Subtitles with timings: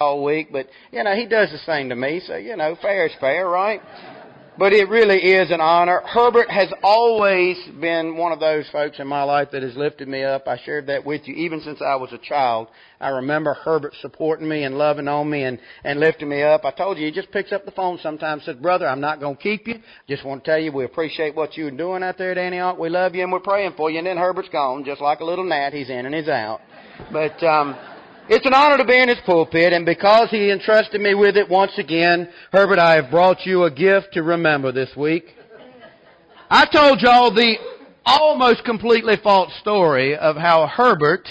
[0.00, 3.04] all week, but you know, he does the same to me, so you know, fair
[3.04, 3.82] is fair, right?
[4.58, 6.00] But it really is an honor.
[6.06, 10.24] Herbert has always been one of those folks in my life that has lifted me
[10.24, 10.48] up.
[10.48, 12.68] I shared that with you even since I was a child.
[12.98, 16.64] I remember Herbert supporting me and loving on me and, and lifting me up.
[16.64, 19.20] I told you, he just picks up the phone sometimes and says, Brother, I'm not
[19.20, 19.80] going to keep you.
[20.08, 22.78] Just want to tell you we appreciate what you're doing out there at Antioch.
[22.78, 23.98] We love you and we're praying for you.
[23.98, 25.74] And then Herbert's gone, just like a little gnat.
[25.74, 26.60] He's in and he's out.
[27.12, 27.76] But, um,
[28.30, 31.48] it's an honor to be in his pulpit, and because he entrusted me with it
[31.48, 35.34] once again, Herbert, I have brought you a gift to remember this week.
[36.48, 37.56] I told y'all the
[38.06, 41.28] almost completely false story of how Herbert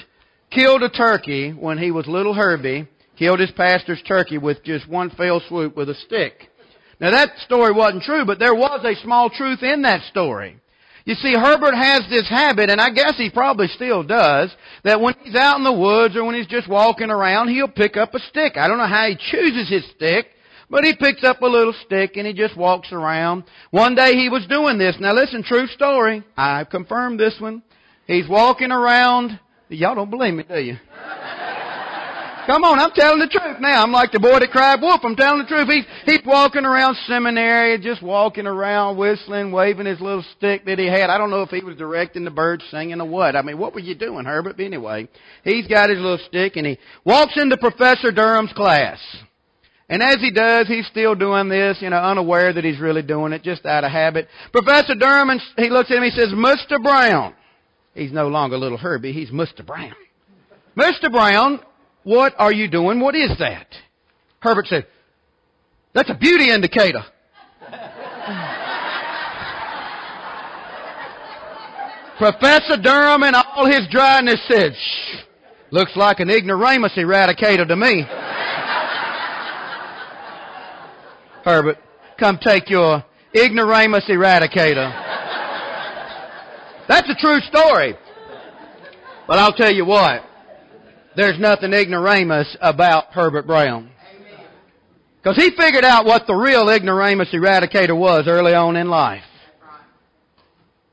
[0.51, 5.09] killed a turkey when he was little Herbie, killed his pastor's turkey with just one
[5.11, 6.49] fell swoop with a stick.
[6.99, 10.57] Now that story wasn't true, but there was a small truth in that story.
[11.09, 15.15] You see, Herbert has this habit, and I guess he probably still does, that when
[15.23, 18.19] he's out in the woods or when he's just walking around, he'll pick up a
[18.19, 18.57] stick.
[18.57, 20.27] I don't know how he chooses his stick,
[20.69, 23.45] but he picks up a little stick and he just walks around.
[23.71, 24.97] One day he was doing this.
[24.99, 26.23] Now listen, true story.
[26.37, 27.63] I've confirmed this one.
[28.05, 29.39] He's walking around.
[29.69, 30.77] Y'all don't believe me, do you?
[32.49, 33.83] Come on, I'm telling the truth now.
[33.83, 35.01] I'm like the boy that cried wolf.
[35.03, 35.69] I'm telling the truth.
[35.69, 40.87] He's, he's walking around seminary, just walking around, whistling, waving his little stick that he
[40.87, 41.11] had.
[41.11, 43.35] I don't know if he was directing the birds singing or what.
[43.35, 44.57] I mean, what were you doing, Herbert?
[44.57, 45.07] But anyway,
[45.43, 48.97] he's got his little stick and he walks into Professor Durham's class.
[49.87, 53.31] And as he does, he's still doing this, you know, unaware that he's really doing
[53.31, 54.27] it, just out of habit.
[54.51, 56.81] Professor Durham, he looks at him, he says, Mr.
[56.81, 57.35] Brown.
[57.93, 59.63] He's no longer little Herbie, he's Mr.
[59.63, 59.93] Brown.
[60.75, 61.11] Mr.
[61.11, 61.59] Brown,
[62.09, 62.99] what are you doing?
[62.99, 63.67] What is that?
[64.39, 64.87] Herbert said,
[65.93, 67.03] That's a beauty indicator.
[72.17, 75.17] Professor Durham in all his dryness said, Shh,
[75.69, 78.03] looks like an ignoramus eradicator to me.
[81.45, 81.77] Herbert,
[82.19, 84.91] come take your ignoramus eradicator.
[86.87, 87.93] That's a true story.
[89.27, 90.23] But I'll tell you what.
[91.15, 93.89] There's nothing ignoramus about Herbert Brown.
[95.21, 99.23] Because he figured out what the real ignoramus eradicator was early on in life.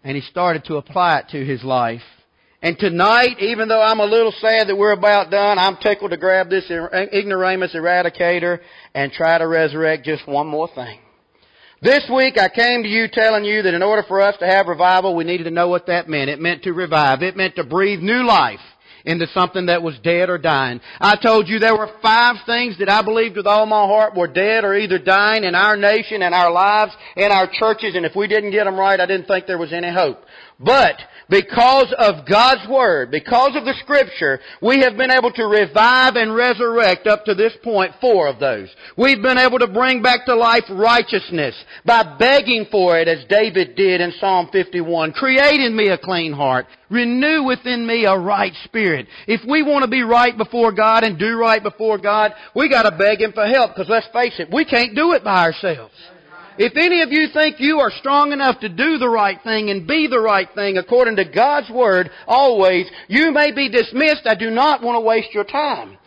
[0.02, 2.02] And he started to apply it to his life.
[2.62, 6.16] And tonight, even though I'm a little sad that we're about done, I'm tickled to
[6.16, 8.60] grab this er, ignoramus eradicator
[8.94, 10.98] and try to resurrect just one more thing.
[11.82, 14.66] This week I came to you telling you that in order for us to have
[14.66, 16.30] revival, we needed to know what that meant.
[16.30, 17.22] It meant to revive.
[17.22, 18.60] It meant to breathe new life
[19.06, 20.80] into something that was dead or dying.
[21.00, 24.26] I told you there were five things that I believed with all my heart were
[24.26, 28.16] dead or either dying in our nation and our lives, in our churches, and if
[28.16, 30.24] we didn't get them right, I didn't think there was any hope.
[30.58, 30.96] But
[31.28, 36.34] because of God's Word, because of the Scripture, we have been able to revive and
[36.34, 38.68] resurrect up to this point four of those.
[38.96, 41.54] We've been able to bring back to life righteousness
[41.84, 45.12] by begging for it as David did in Psalm 51.
[45.12, 46.66] Create in me a clean heart.
[46.90, 49.08] Renew within me a right spirit.
[49.26, 52.96] If we want to be right before God and do right before God, we gotta
[52.96, 55.94] beg Him for help because let's face it, we can't do it by ourselves.
[56.58, 59.86] If any of you think you are strong enough to do the right thing and
[59.86, 64.26] be the right thing according to God's Word always, you may be dismissed.
[64.26, 65.98] I do not want to waste your time.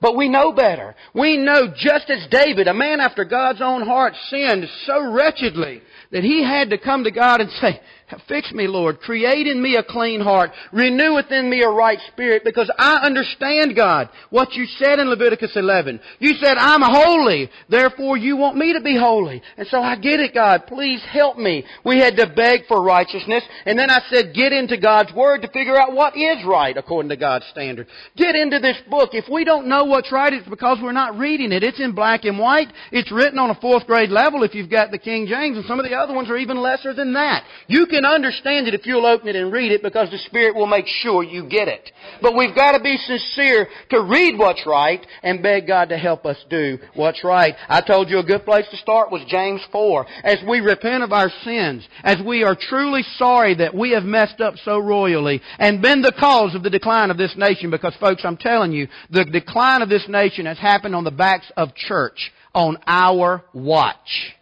[0.00, 0.94] But we know better.
[1.14, 6.22] We know just as David, a man after God's own heart, sinned so wretchedly that
[6.22, 7.80] he had to come to God and say,
[8.28, 9.00] Fix me, Lord.
[9.00, 10.50] Create in me a clean heart.
[10.72, 15.52] Renew within me a right spirit because I understand, God, what you said in Leviticus
[15.56, 16.00] 11.
[16.20, 17.50] You said, I'm holy.
[17.68, 19.42] Therefore, you want me to be holy.
[19.56, 20.66] And so I get it, God.
[20.68, 21.64] Please help me.
[21.84, 23.42] We had to beg for righteousness.
[23.64, 27.08] And then I said, get into God's Word to figure out what is right according
[27.08, 27.88] to God's standard.
[28.16, 29.10] Get into this book.
[29.14, 31.64] If we don't know what's right, it's because we're not reading it.
[31.64, 32.68] It's in black and white.
[32.92, 35.80] It's written on a fourth grade level if you've got the King James, and some
[35.80, 37.42] of the other ones are even lesser than that.
[37.66, 40.54] You can can understand it if you'll open it and read it because the Spirit
[40.54, 41.90] will make sure you get it.
[42.20, 46.26] But we've got to be sincere to read what's right and beg God to help
[46.26, 47.54] us do what's right.
[47.68, 50.06] I told you a good place to start was James 4.
[50.24, 54.42] As we repent of our sins, as we are truly sorry that we have messed
[54.42, 58.26] up so royally and been the cause of the decline of this nation because folks,
[58.26, 62.30] I'm telling you, the decline of this nation has happened on the backs of church
[62.54, 64.35] on our watch.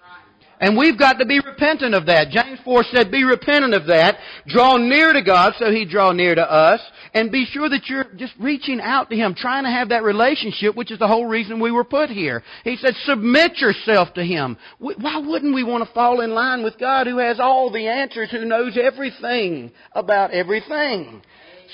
[0.65, 2.31] And we've got to be repentant of that.
[2.31, 4.17] James 4 said, be repentant of that.
[4.47, 6.81] Draw near to God so He draw near to us.
[7.13, 10.75] And be sure that you're just reaching out to Him, trying to have that relationship,
[10.75, 12.43] which is the whole reason we were put here.
[12.65, 14.57] He said, submit yourself to Him.
[14.79, 18.31] Why wouldn't we want to fall in line with God who has all the answers,
[18.31, 21.21] who knows everything about everything?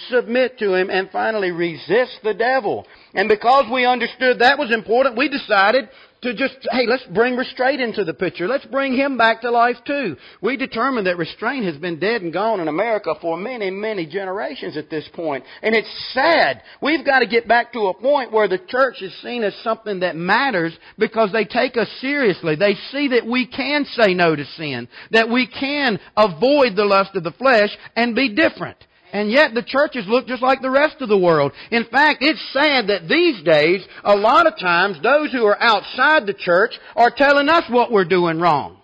[0.08, 2.87] submit to Him, and finally resist the devil.
[3.12, 5.88] And because we understood that was important, we decided
[6.22, 8.46] to just, hey, let's bring restraint into the picture.
[8.46, 10.17] Let's bring him back to life too.
[10.43, 14.76] We determined that restraint has been dead and gone in America for many, many generations
[14.76, 15.44] at this point.
[15.62, 16.62] And it's sad.
[16.82, 20.00] We've got to get back to a point where the church is seen as something
[20.00, 22.55] that matters because they take us seriously.
[22.55, 27.16] They see that we can say no to sin, that we can avoid the lust
[27.16, 28.76] of the flesh and be different.
[29.12, 31.53] And yet the churches look just like the rest of the world.
[31.71, 36.27] In fact, it's sad that these days, a lot of times, those who are outside
[36.27, 38.77] the church are telling us what we're doing wrong.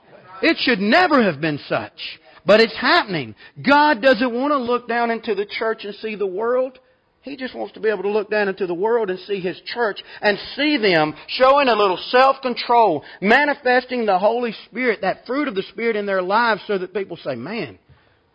[0.43, 2.19] It should never have been such.
[2.45, 3.35] But it's happening.
[3.61, 6.79] God doesn't want to look down into the church and see the world.
[7.23, 9.61] He just wants to be able to look down into the world and see His
[9.75, 15.57] church and see them showing a little self-control, manifesting the Holy Spirit, that fruit of
[15.57, 17.81] the Spirit in their lives so that people say, man,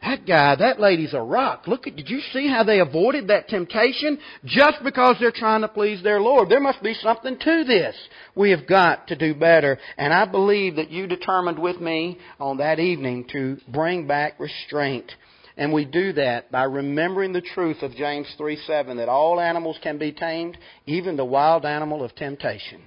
[0.01, 1.67] that guy, that lady's a rock.
[1.67, 4.17] Look at, did you see how they avoided that temptation?
[4.45, 6.49] Just because they're trying to please their Lord.
[6.49, 7.95] There must be something to this.
[8.35, 9.77] We have got to do better.
[9.97, 15.11] And I believe that you determined with me on that evening to bring back restraint.
[15.55, 19.77] And we do that by remembering the truth of James 3 7 that all animals
[19.83, 20.57] can be tamed,
[20.87, 22.81] even the wild animal of temptation.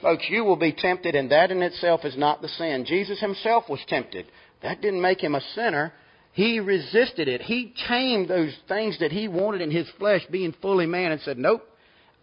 [0.00, 2.84] Folks, you will be tempted, and that in itself is not the sin.
[2.86, 4.26] Jesus himself was tempted.
[4.62, 5.92] That didn't make him a sinner.
[6.32, 7.42] He resisted it.
[7.42, 11.38] He tamed those things that he wanted in his flesh, being fully man, and said,
[11.38, 11.62] Nope,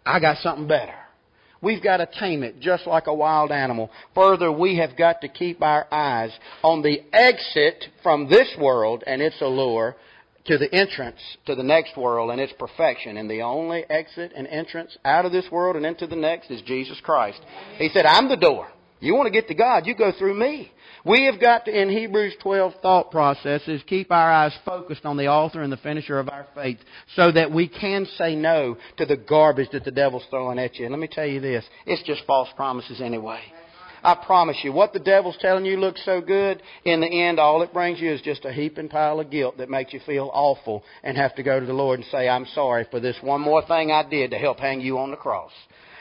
[0.06, 0.96] I got something better.
[1.62, 3.92] We've got to tame it just like a wild animal.
[4.16, 6.32] Further, we have got to keep our eyes
[6.64, 9.96] on the exit from this world and its allure
[10.46, 13.18] to the entrance to the next world and its perfection.
[13.18, 16.62] And the only exit and entrance out of this world and into the next is
[16.62, 17.42] Jesus Christ.
[17.78, 18.70] He said, I'm the door.
[19.02, 20.72] You want to get to God, you go through me.
[21.06, 25.28] We have got to, in Hebrews 12 thought processes, keep our eyes focused on the
[25.28, 26.80] author and the finisher of our faith
[27.16, 30.86] so that we can say no to the garbage that the devil's throwing at you.
[30.86, 33.42] And let me tell you this, it's just false promises anyway.
[34.04, 37.62] I promise you, what the devil's telling you looks so good, in the end, all
[37.64, 40.84] it brings you is just a heaping pile of guilt that makes you feel awful
[41.04, 43.66] and have to go to the Lord and say, I'm sorry for this one more
[43.66, 45.52] thing I did to help hang you on the cross.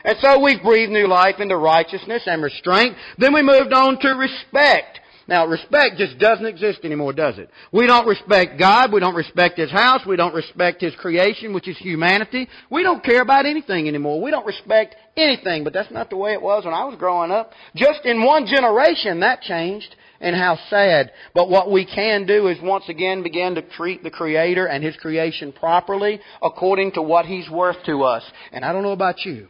[0.03, 2.95] And so we breathed new life into righteousness and restraint.
[3.17, 4.99] Then we moved on to respect.
[5.29, 7.51] Now, respect just doesn't exist anymore, does it?
[7.71, 8.91] We don't respect God.
[8.91, 10.01] We don't respect His house.
[10.03, 12.49] We don't respect His creation, which is humanity.
[12.71, 14.19] We don't care about anything anymore.
[14.23, 15.63] We don't respect anything.
[15.63, 17.51] But that's not the way it was when I was growing up.
[17.75, 19.95] Just in one generation, that changed.
[20.21, 21.11] And how sad.
[21.33, 24.97] But what we can do is once again begin to treat the Creator and His
[24.97, 28.23] creation properly according to what He's worth to us.
[28.51, 29.47] And I don't know about you.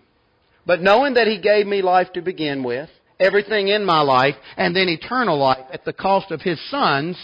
[0.70, 4.76] But knowing that He gave me life to begin with, everything in my life, and
[4.76, 7.18] then eternal life at the cost of His sons,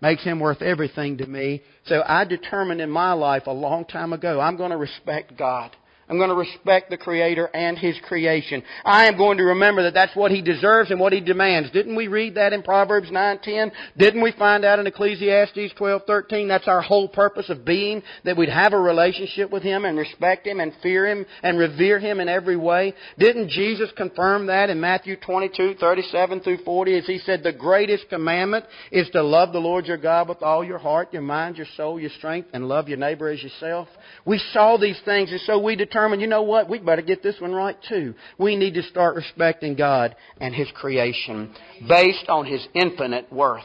[0.00, 1.60] makes Him worth everything to me.
[1.84, 5.76] So I determined in my life a long time ago, I'm going to respect God.
[6.08, 8.62] I'm going to respect the Creator and His creation.
[8.84, 11.70] I am going to remember that that's what He deserves and what He demands.
[11.70, 13.70] Didn't we read that in Proverbs 9:10?
[13.98, 16.48] Didn't we find out in Ecclesiastes 12:13?
[16.48, 20.46] That's our whole purpose of being, that we'd have a relationship with Him and respect
[20.46, 22.94] Him and fear Him and revere Him in every way.
[23.18, 28.64] Didn't Jesus confirm that in Matthew 22:37 through 40 as He said, the greatest commandment
[28.90, 32.00] is to love the Lord your God with all your heart, your mind, your soul,
[32.00, 33.88] your strength, and love your neighbor as yourself?
[34.24, 37.24] We saw these things and so we determined determined, you know what, we better get
[37.24, 38.14] this one right too.
[38.38, 41.52] We need to start respecting God and His creation
[41.88, 43.64] based on His infinite worth.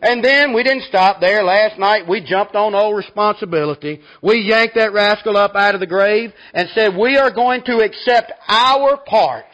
[0.00, 1.42] And then we didn't stop there.
[1.42, 4.00] Last night we jumped on old responsibility.
[4.22, 7.78] We yanked that rascal up out of the grave and said we are going to
[7.78, 9.46] accept our part,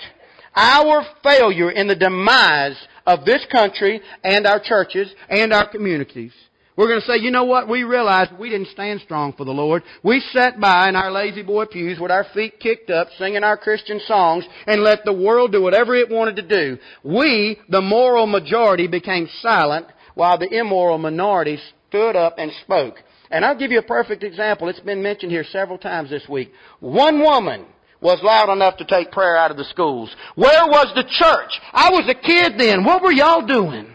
[0.54, 2.76] our failure in the demise
[3.06, 6.32] of this country and our churches and our communities.
[6.76, 7.68] We're going to say, you know what?
[7.68, 9.82] We realized we didn't stand strong for the Lord.
[10.02, 14.00] We sat by in our La-Z-Boy pews with our feet kicked up, singing our Christian
[14.06, 16.78] songs, and let the world do whatever it wanted to do.
[17.04, 22.96] We, the moral majority, became silent while the immoral minority stood up and spoke.
[23.30, 24.68] And I'll give you a perfect example.
[24.68, 26.52] It's been mentioned here several times this week.
[26.80, 27.66] One woman
[28.00, 30.14] was loud enough to take prayer out of the schools.
[30.34, 31.60] Where was the church?
[31.72, 32.84] I was a kid then.
[32.84, 33.94] What were y'all doing?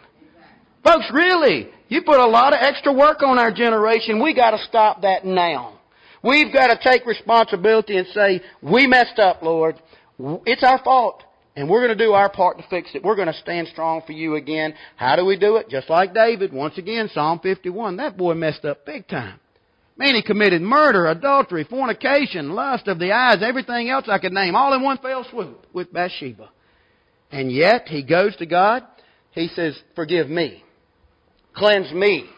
[0.83, 4.21] Folks, really, you put a lot of extra work on our generation.
[4.21, 5.79] We got to stop that now.
[6.23, 9.81] We've got to take responsibility and say, we messed up, Lord.
[10.45, 11.23] It's our fault.
[11.55, 13.03] And we're going to do our part to fix it.
[13.03, 14.75] We're going to stand strong for you again.
[14.95, 15.69] How do we do it?
[15.69, 16.53] Just like David.
[16.53, 17.97] Once again, Psalm 51.
[17.97, 19.39] That boy messed up big time.
[19.97, 24.55] Man, he committed murder, adultery, fornication, lust of the eyes, everything else I could name,
[24.55, 26.51] all in one fell swoop with Bathsheba.
[27.31, 28.83] And yet, he goes to God.
[29.31, 30.63] He says, forgive me.
[31.57, 32.29] Cleanse me.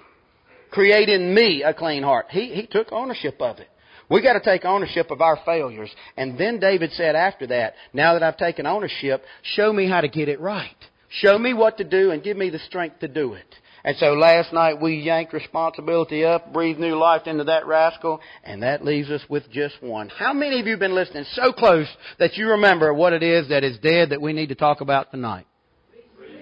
[0.71, 2.27] create in me a clean heart.
[2.29, 3.67] He, he took ownership of it.
[4.09, 5.91] We got to take ownership of our failures.
[6.17, 10.07] And then David said after that, now that I've taken ownership, show me how to
[10.07, 10.75] get it right.
[11.09, 13.55] Show me what to do and give me the strength to do it.
[13.83, 18.63] And so last night we yanked responsibility up, breathed new life into that rascal, and
[18.63, 20.09] that leaves us with just one.
[20.09, 21.88] How many of you have been listening so close
[22.19, 25.11] that you remember what it is that is dead that we need to talk about
[25.11, 25.45] tonight?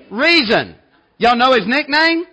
[0.10, 0.76] Reason.
[1.18, 2.26] Y'all know his nickname?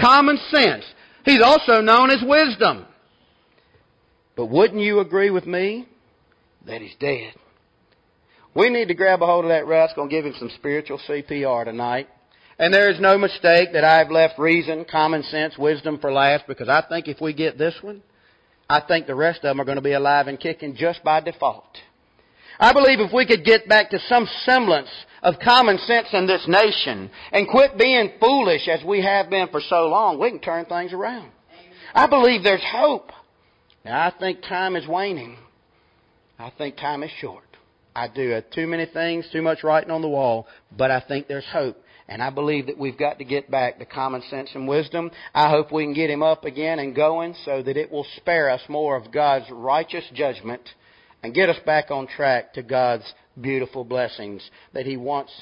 [0.00, 0.84] Common sense.
[1.24, 2.86] He's also known as wisdom.
[4.36, 5.88] But wouldn't you agree with me
[6.66, 7.34] that he's dead?
[8.54, 11.64] We need to grab a hold of that rascal and give him some spiritual CPR
[11.64, 12.08] tonight.
[12.58, 16.68] And there is no mistake that I've left reason, common sense, wisdom for last because
[16.68, 18.02] I think if we get this one,
[18.68, 21.20] I think the rest of them are going to be alive and kicking just by
[21.20, 21.76] default.
[22.58, 24.88] I believe if we could get back to some semblance
[25.24, 29.60] of common sense in this nation and quit being foolish as we have been for
[29.60, 31.30] so long, we can turn things around.
[31.94, 33.10] I believe there's hope.
[33.84, 35.36] Now, I think time is waning.
[36.38, 37.44] I think time is short.
[37.96, 38.38] I do.
[38.54, 41.76] too many things, too much writing on the wall, but I think there's hope.
[42.06, 45.10] And I believe that we've got to get back to common sense and wisdom.
[45.34, 48.50] I hope we can get him up again and going so that it will spare
[48.50, 50.68] us more of God's righteous judgment
[51.22, 53.10] and get us back on track to God's
[53.40, 55.32] beautiful blessings that he wants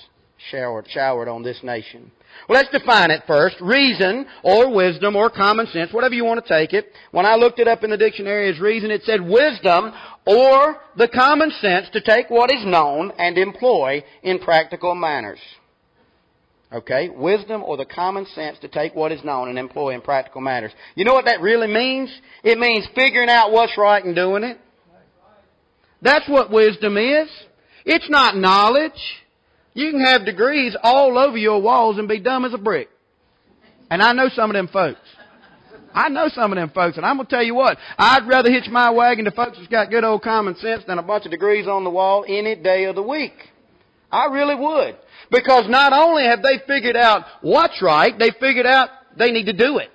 [0.51, 2.11] showered, showered on this nation.
[2.49, 3.57] Well, let's define it first.
[3.61, 6.93] Reason or wisdom or common sense, whatever you want to take it.
[7.11, 9.93] When I looked it up in the dictionary as reason, it said wisdom
[10.27, 15.39] or the common sense to take what is known and employ in practical manners.
[16.73, 17.11] Okay?
[17.11, 20.73] Wisdom or the common sense to take what is known and employ in practical matters.
[20.95, 22.11] You know what that really means?
[22.43, 24.59] It means figuring out what's right and doing it.
[26.01, 27.29] That's what wisdom is.
[27.85, 28.93] It's not knowledge.
[29.75, 32.89] You can have degrees all over your walls and be dumb as a brick.
[33.91, 35.01] And I know some of them folks.
[35.95, 38.69] I know some of them folks, and I'm gonna tell you what, I'd rather hitch
[38.71, 41.67] my wagon to folks that's got good old common sense than a bunch of degrees
[41.67, 43.35] on the wall any day of the week.
[44.11, 44.97] I really would.
[45.31, 49.53] Because not only have they figured out what's right, they figured out they need to
[49.53, 49.91] do it.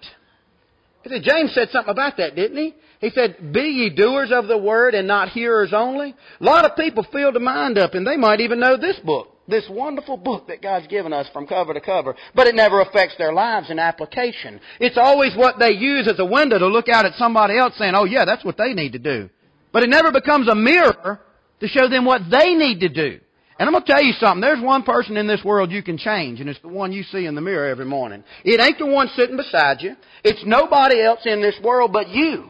[1.22, 2.76] James said something about that, didn't he?
[3.00, 6.16] He said, Be ye doers of the word and not hearers only.
[6.40, 9.38] A lot of people fill the mind up and they might even know this book
[9.48, 13.16] this wonderful book that God's given us from cover to cover, but it never affects
[13.18, 14.60] their lives in application.
[14.80, 17.94] It's always what they use as a window to look out at somebody else saying,
[17.96, 19.30] oh yeah, that's what they need to do.
[19.72, 21.22] But it never becomes a mirror
[21.60, 23.20] to show them what they need to do.
[23.60, 24.42] And I'm going to tell you something.
[24.42, 27.26] There's one person in this world you can change, and it's the one you see
[27.26, 28.24] in the mirror every morning.
[28.44, 29.96] It ain't the one sitting beside you.
[30.24, 32.50] It's nobody else in this world but you.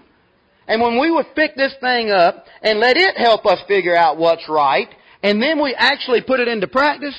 [0.67, 4.17] And when we would pick this thing up and let it help us figure out
[4.17, 4.89] what's right,
[5.23, 7.15] and then we actually put it into practice,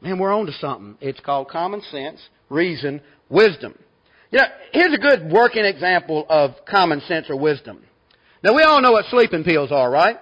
[0.00, 0.96] man, we're on to something.
[1.00, 3.76] It's called common sense, reason, wisdom.
[4.30, 7.82] You know, here's a good working example of common sense or wisdom.
[8.44, 10.18] Now we all know what sleeping pills are, right?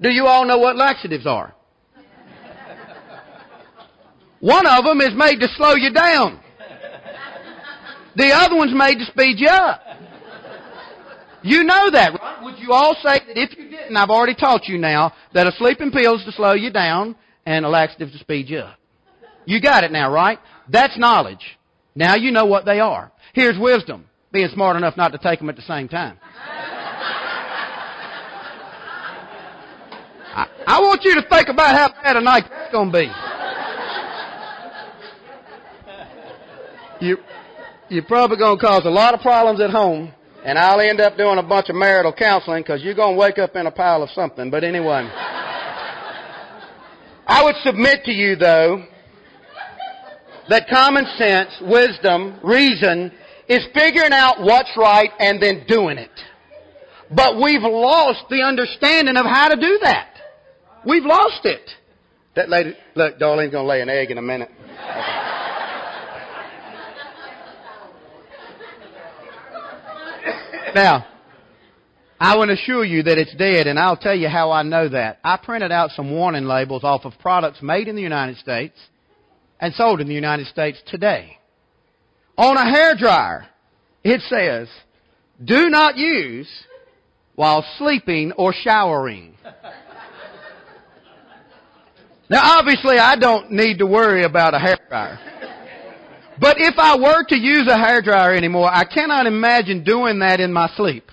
[0.00, 1.54] Do you all know what laxatives are?
[4.40, 6.40] One of them is made to slow you down.
[8.16, 9.80] The other one's made to speed you up.
[11.42, 12.42] You know that, right?
[12.42, 15.52] Would you all say that if you didn't, I've already taught you now that a
[15.52, 17.14] sleeping pill is to slow you down
[17.46, 18.78] and a laxative to speed you up.
[19.46, 20.38] You got it now, right?
[20.68, 21.58] That's knowledge.
[21.94, 23.12] Now you know what they are.
[23.34, 24.06] Here's wisdom.
[24.32, 26.18] Being smart enough not to take them at the same time.
[30.34, 33.27] I, I want you to think about how bad a night that's going to be.
[37.00, 37.18] You,
[37.88, 40.12] you're probably going to cause a lot of problems at home
[40.44, 43.38] and I'll end up doing a bunch of marital counseling because you're going to wake
[43.38, 44.50] up in a pile of something.
[44.50, 45.08] But anyway,
[47.26, 48.84] I would submit to you, though,
[50.48, 53.12] that common sense, wisdom, reason
[53.48, 56.10] is figuring out what's right and then doing it.
[57.14, 60.14] But we've lost the understanding of how to do that.
[60.86, 61.70] We've lost it.
[62.36, 64.50] That lady, look, Darlene's going to lay an egg in a minute.
[70.78, 71.04] Now,
[72.20, 74.88] I want to assure you that it's dead, and I'll tell you how I know
[74.88, 75.18] that.
[75.24, 78.78] I printed out some warning labels off of products made in the United States
[79.58, 81.36] and sold in the United States today.
[82.36, 83.48] On a hair dryer,
[84.04, 84.68] it says,
[85.44, 86.48] do not use
[87.34, 89.34] while sleeping or showering.
[92.30, 95.18] Now obviously I don't need to worry about a hair dryer.
[96.40, 100.40] But if I were to use a hair dryer anymore, I cannot imagine doing that
[100.40, 101.10] in my sleep.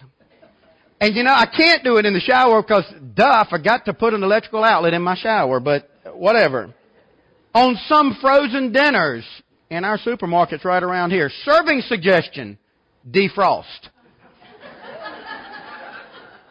[1.00, 3.94] And you know, I can't do it in the shower because, duh, I forgot to
[3.94, 6.74] put an electrical outlet in my shower, but whatever.
[7.54, 9.26] On some frozen dinners
[9.70, 12.58] in our supermarkets right around here, serving suggestion,
[13.10, 13.90] defrost.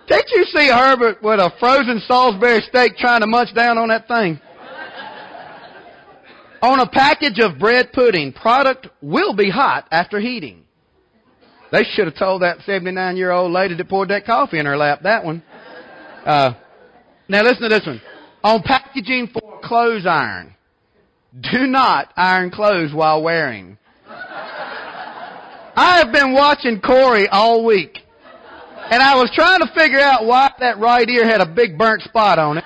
[0.07, 4.07] Did you see Herbert with a frozen Salisbury steak trying to munch down on that
[4.07, 4.39] thing?
[6.65, 10.65] On a package of bread pudding, product will be hot after heating.
[11.71, 14.77] They should have told that 79 year old lady that poured that coffee in her
[14.77, 15.43] lap that one.
[16.25, 16.55] Uh,
[17.29, 18.01] now listen to this one.
[18.43, 20.55] On packaging for clothes iron,
[21.53, 23.77] do not iron clothes while wearing.
[25.77, 27.99] I have been watching Corey all week.
[28.91, 32.03] And I was trying to figure out why that right ear had a big burnt
[32.03, 32.65] spot on it.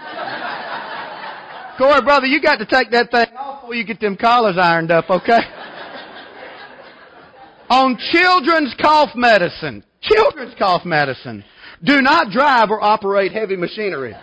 [1.78, 4.90] Corey, brother, you got to take that thing off before you get them collars ironed
[4.90, 5.38] up, okay?
[7.70, 9.84] on children's cough medicine.
[10.00, 11.44] Children's cough medicine.
[11.84, 14.14] Do not drive or operate heavy machinery.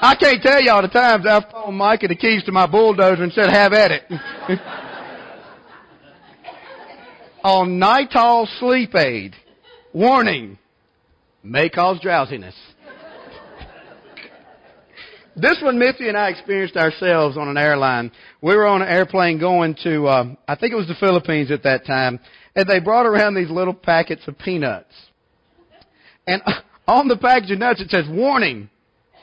[0.00, 3.32] I can't tell y'all the times I've phoned Micah the keys to my bulldozer and
[3.32, 4.02] said, have at it.
[7.44, 9.34] on Nytol sleep aid.
[9.92, 10.58] Warning.
[11.42, 12.54] May cause drowsiness.
[15.40, 18.10] This one Mitzi and I experienced ourselves on an airline.
[18.42, 21.62] We were on an airplane going to, uh, I think it was the Philippines at
[21.62, 22.18] that time,
[22.56, 24.92] and they brought around these little packets of peanuts.
[26.26, 26.42] And
[26.88, 28.68] on the package of nuts it says, warning,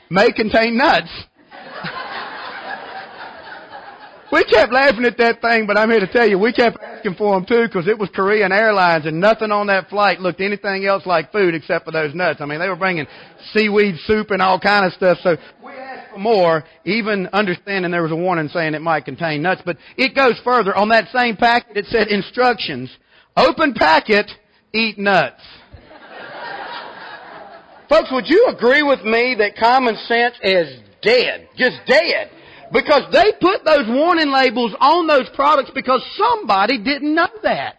[0.08, 1.10] may contain nuts.
[4.32, 7.16] we kept laughing at that thing, but I'm here to tell you, we kept asking
[7.16, 10.86] for them too because it was Korean Airlines and nothing on that flight looked anything
[10.86, 12.40] else like food except for those nuts.
[12.40, 13.06] I mean, they were bringing
[13.52, 15.18] seaweed soup and all kind of stuff.
[15.22, 15.75] So we
[16.18, 19.62] more, even understanding there was a warning saying it might contain nuts.
[19.64, 20.76] But it goes further.
[20.76, 22.94] On that same packet, it said instructions.
[23.36, 24.30] Open packet,
[24.72, 25.42] eat nuts.
[27.88, 31.48] Folks, would you agree with me that common sense is dead?
[31.56, 32.30] Just dead.
[32.72, 37.76] Because they put those warning labels on those products because somebody didn't know that.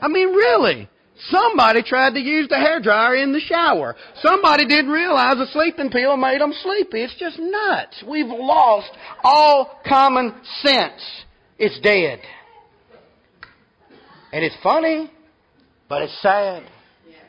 [0.00, 0.88] I mean, really.
[1.30, 3.94] Somebody tried to use the hair dryer in the shower.
[4.20, 7.02] Somebody didn't realize a sleeping pill made them sleepy.
[7.02, 8.02] It's just nuts.
[8.06, 8.90] We've lost
[9.22, 11.00] all common sense.
[11.58, 12.20] It's dead.
[14.32, 15.10] And it's funny,
[15.88, 16.64] but it's sad.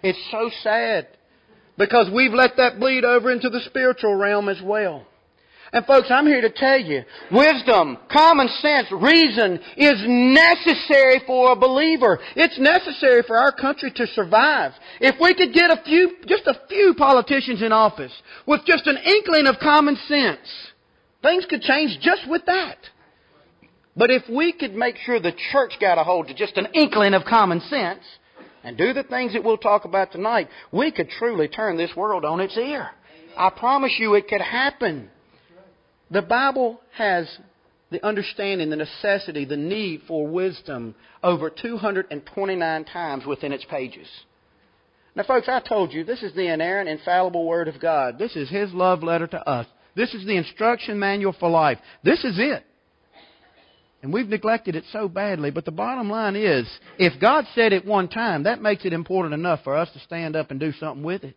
[0.02, 1.08] It's so sad.
[1.78, 5.06] Because we've let that bleed over into the spiritual realm as well.
[5.76, 11.56] And folks, I'm here to tell you, wisdom, common sense, reason is necessary for a
[11.58, 12.18] believer.
[12.38, 14.72] It's necessary for our country to survive.
[15.02, 18.14] If we could get a few, just a few politicians in office
[18.48, 20.48] with just an inkling of common sense,
[21.22, 22.78] things could change just with that.
[23.98, 27.14] But if we could make sure the church got a hold of just an inkling
[27.14, 28.04] of common sense
[28.64, 32.24] and do the things that we'll talk about tonight, we could truly turn this world
[32.24, 32.92] on its ear.
[33.38, 35.10] I promise you it could happen.
[36.12, 37.28] The Bible has
[37.92, 44.08] the understanding, the necessity, the need for wisdom over 229 times within its pages.
[45.16, 48.20] Now, folks, I told you this is the inerrant, infallible Word of God.
[48.20, 49.66] This is His love letter to us.
[49.96, 51.80] This is the instruction manual for life.
[52.04, 52.66] This is it.
[54.04, 55.52] And we've neglected it so badly.
[55.52, 56.68] But the bottom line is,
[57.00, 60.36] if God said it one time, that makes it important enough for us to stand
[60.36, 61.36] up and do something with it.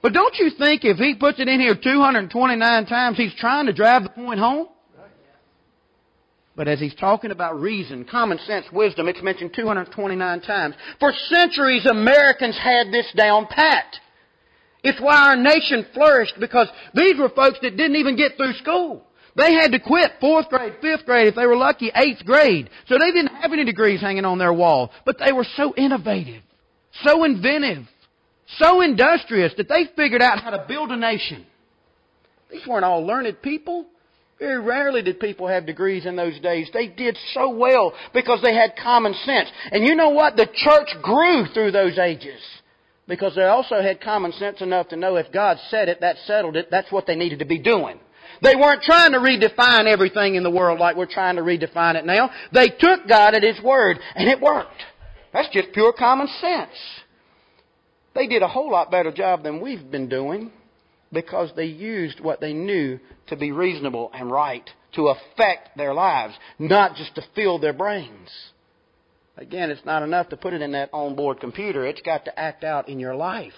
[0.00, 3.72] But don't you think if he puts it in here 229 times, he's trying to
[3.72, 4.68] drive the point home?
[6.54, 10.74] But as he's talking about reason, common sense, wisdom, it's mentioned 229 times.
[10.98, 13.94] For centuries, Americans had this down pat.
[14.82, 19.04] It's why our nation flourished because these were folks that didn't even get through school.
[19.36, 22.70] They had to quit fourth grade, fifth grade, if they were lucky, eighth grade.
[22.88, 24.90] So they didn't have any degrees hanging on their wall.
[25.04, 26.42] But they were so innovative,
[27.04, 27.84] so inventive,
[28.56, 31.44] so industrious that they figured out how to build a nation.
[32.50, 33.86] These weren't all learned people.
[34.38, 36.70] Very rarely did people have degrees in those days.
[36.72, 39.48] They did so well because they had common sense.
[39.72, 40.36] And you know what?
[40.36, 42.40] The church grew through those ages
[43.08, 46.56] because they also had common sense enough to know if God said it, that settled
[46.56, 46.68] it.
[46.70, 47.98] That's what they needed to be doing.
[48.40, 52.06] They weren't trying to redefine everything in the world like we're trying to redefine it
[52.06, 52.30] now.
[52.52, 54.82] They took God at His word and it worked.
[55.32, 56.70] That's just pure common sense.
[58.18, 60.50] They did a whole lot better job than we've been doing
[61.12, 66.34] because they used what they knew to be reasonable and right to affect their lives,
[66.58, 68.28] not just to fill their brains.
[69.36, 71.86] Again, it's not enough to put it in that onboard computer.
[71.86, 73.52] It's got to act out in your life.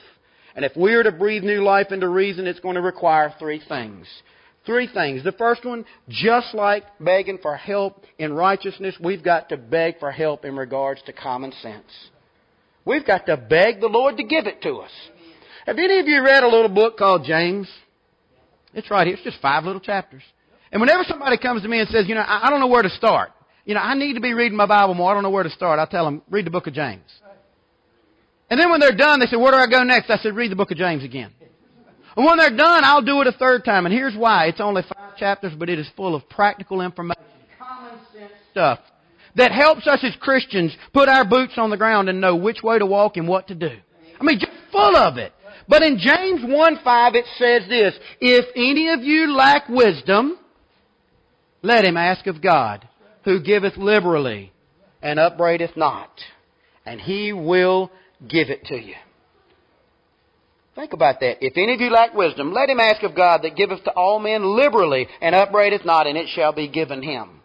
[0.54, 3.62] And if we are to breathe new life into reason, it's going to require three
[3.66, 4.06] things.
[4.66, 5.24] Three things.
[5.24, 10.10] The first one, just like begging for help in righteousness, we've got to beg for
[10.10, 12.10] help in regards to common sense.
[12.90, 14.90] We've got to beg the Lord to give it to us.
[15.64, 17.68] Have any of you read a little book called James?
[18.74, 19.14] It's right here.
[19.14, 20.22] It's just five little chapters.
[20.72, 22.90] And whenever somebody comes to me and says, you know, I don't know where to
[22.90, 23.30] start,
[23.64, 25.12] you know, I need to be reading my Bible more.
[25.12, 25.78] I don't know where to start.
[25.78, 27.04] I tell them, read the book of James.
[28.50, 30.10] And then when they're done, they say, where do I go next?
[30.10, 31.30] I said, read the book of James again.
[32.16, 33.86] And when they're done, I'll do it a third time.
[33.86, 34.46] And here's why.
[34.46, 37.22] It's only five chapters, but it is full of practical information,
[37.56, 38.80] common sense stuff
[39.36, 42.78] that helps us as Christians put our boots on the ground and know which way
[42.78, 43.70] to walk and what to do.
[44.20, 45.32] I mean, just full of it.
[45.68, 50.36] But in James 1 5, it says this If any of you lack wisdom,
[51.62, 52.88] let him ask of God,
[53.24, 54.52] who giveth liberally
[55.02, 56.10] and upbraideth not,
[56.84, 57.90] and he will
[58.26, 58.94] give it to you.
[60.74, 61.38] Think about that.
[61.40, 64.18] If any of you lack wisdom, let him ask of God that giveth to all
[64.18, 67.39] men liberally and upbraideth not, and it shall be given him.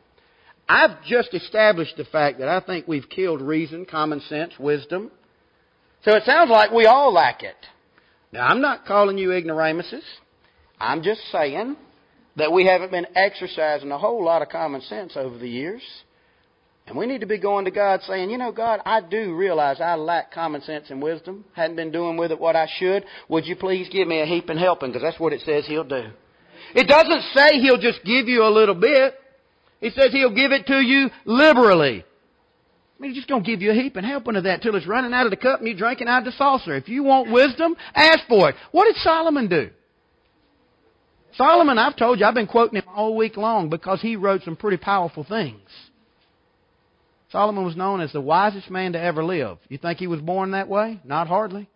[0.67, 5.11] I've just established the fact that I think we've killed reason, common sense, wisdom.
[6.03, 7.55] So it sounds like we all lack it.
[8.31, 10.03] Now, I'm not calling you ignoramuses.
[10.79, 11.75] I'm just saying
[12.35, 15.81] that we haven't been exercising a whole lot of common sense over the years.
[16.87, 19.81] And we need to be going to God saying, you know, God, I do realize
[19.81, 21.45] I lack common sense and wisdom.
[21.53, 23.05] Hadn't been doing with it what I should.
[23.29, 24.89] Would you please give me a heaping helping?
[24.89, 26.09] Because that's what it says He'll do.
[26.75, 29.15] It doesn't say He'll just give you a little bit.
[29.79, 32.03] He says He'll give it to you liberally.
[32.03, 34.87] I mean, He's just going to give you a heaping helping of that till it's
[34.87, 36.75] running out of the cup and you're drinking out of the saucer.
[36.75, 38.55] If you want wisdom, ask for it.
[38.71, 39.69] What did Solomon do?
[41.37, 44.55] Solomon, I've told you, I've been quoting him all week long because he wrote some
[44.55, 45.69] pretty powerful things.
[47.29, 49.57] Solomon was known as the wisest man to ever live.
[49.67, 51.01] You think he was born that way?
[51.03, 51.67] Not hardly.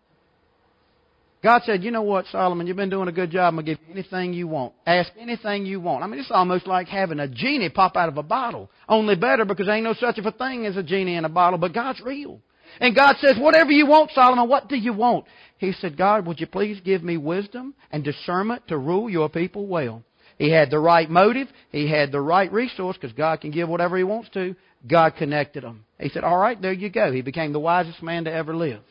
[1.42, 3.48] God said, you know what, Solomon, you've been doing a good job.
[3.48, 4.74] I'm going to give you anything you want.
[4.86, 6.04] Ask anything you want.
[6.04, 8.70] I mean, it's almost like having a genie pop out of a bottle.
[8.90, 11.30] Only better because there ain't no such of a thing as a genie in a
[11.30, 12.42] bottle, but God's real.
[12.82, 15.26] And God says, whatever you want, Solomon, what do you want?
[15.58, 19.66] He said, God, would you please give me wisdom and discernment to rule your people
[19.66, 20.04] well?
[20.38, 21.48] He had the right motive.
[21.72, 24.56] He had the right resource because God can give whatever He wants to.
[24.88, 25.84] God connected him.
[26.00, 27.12] He said, All right, there you go.
[27.12, 28.82] He became the wisest man to ever live.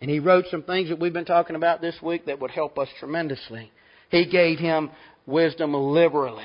[0.00, 2.78] And he wrote some things that we've been talking about this week that would help
[2.78, 3.70] us tremendously.
[4.10, 4.90] He gave him
[5.26, 6.44] wisdom liberally.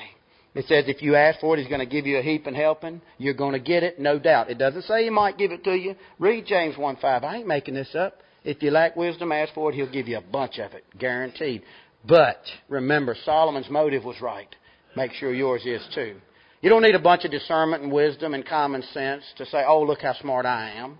[0.53, 2.55] It says if you ask for it, he's going to give you a heap and
[2.55, 3.01] helping.
[3.17, 4.49] You're going to get it, no doubt.
[4.49, 5.95] It doesn't say he might give it to you.
[6.19, 7.23] Read James 1 5.
[7.23, 8.21] I ain't making this up.
[8.43, 9.75] If you lack wisdom, ask for it.
[9.75, 11.61] He'll give you a bunch of it, guaranteed.
[12.07, 14.53] But remember, Solomon's motive was right.
[14.95, 16.15] Make sure yours is too.
[16.61, 19.83] You don't need a bunch of discernment and wisdom and common sense to say, oh,
[19.83, 20.97] look how smart I am.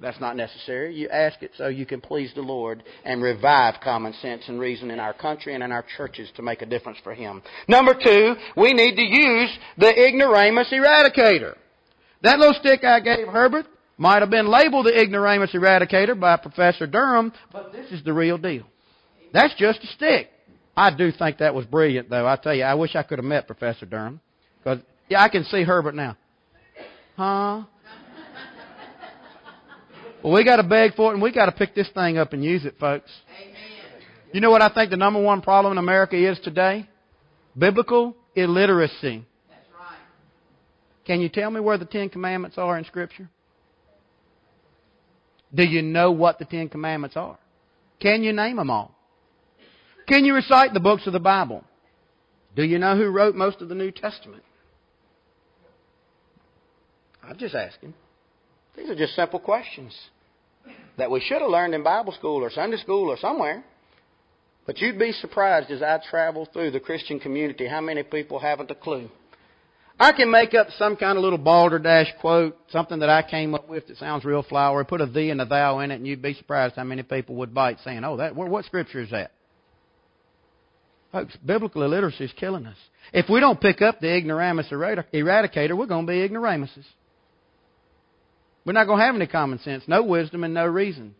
[0.00, 0.94] That's not necessary.
[0.94, 4.90] You ask it so you can please the Lord and revive common sense and reason
[4.90, 7.42] in our country and in our churches to make a difference for Him.
[7.68, 11.54] Number two, we need to use the ignoramus eradicator.
[12.22, 16.86] That little stick I gave Herbert might have been labeled the ignoramus eradicator by Professor
[16.86, 18.64] Durham, but this is the real deal.
[19.32, 20.30] That's just a stick.
[20.76, 22.26] I do think that was brilliant, though.
[22.26, 24.20] I tell you, I wish I could have met Professor Durham.
[24.58, 26.16] Because, yeah, I can see Herbert now.
[27.16, 27.62] Huh?
[30.24, 32.32] Well, we got to beg for it, and we got to pick this thing up
[32.32, 33.10] and use it, folks.
[33.38, 33.54] Amen.
[34.32, 36.88] You know what I think the number one problem in America is today?
[37.56, 39.26] Biblical illiteracy.
[39.50, 39.98] That's right.
[41.06, 43.28] Can you tell me where the Ten Commandments are in Scripture?
[45.54, 47.38] Do you know what the Ten Commandments are?
[48.00, 48.96] Can you name them all?
[50.08, 51.64] Can you recite the books of the Bible?
[52.56, 54.42] Do you know who wrote most of the New Testament?
[57.22, 57.92] I'm just asking.
[58.76, 59.96] These are just simple questions
[60.96, 63.64] that we should have learned in Bible school or Sunday school or somewhere.
[64.66, 68.70] But you'd be surprised as I travel through the Christian community how many people haven't
[68.70, 69.10] a clue.
[70.00, 73.68] I can make up some kind of little balderdash quote, something that I came up
[73.68, 76.22] with that sounds real flowery, put a thee and a thou in it, and you'd
[76.22, 79.30] be surprised how many people would bite saying, "Oh, that what scripture is that?"
[81.12, 82.76] Folks, biblical illiteracy is killing us.
[83.12, 86.86] If we don't pick up the ignoramus eradicator, we're going to be ignoramuses.
[88.64, 91.14] We're not going to have any common sense, no wisdom, and no reason.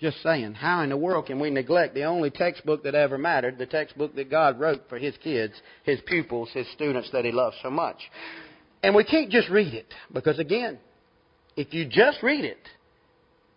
[0.00, 3.58] Just saying, how in the world can we neglect the only textbook that ever mattered,
[3.58, 7.56] the textbook that God wrote for His kids, His pupils, His students that He loves
[7.62, 7.96] so much?
[8.82, 10.78] And we can't just read it, because again,
[11.56, 12.58] if you just read it,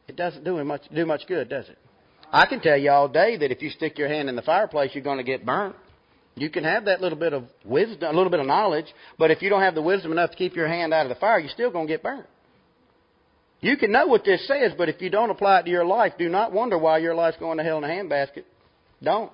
[0.08, 1.78] it doesn't do much, do much good, does it?
[2.32, 4.92] I can tell you all day that if you stick your hand in the fireplace,
[4.94, 5.76] you're going to get burnt.
[6.36, 8.88] You can have that little bit of wisdom, a little bit of knowledge,
[9.20, 11.20] but if you don't have the wisdom enough to keep your hand out of the
[11.20, 12.26] fire, you're still going to get burnt.
[13.62, 16.14] You can know what this says, but if you don't apply it to your life,
[16.18, 18.44] do not wonder why your life's going to hell in a handbasket.
[19.04, 19.32] Don't.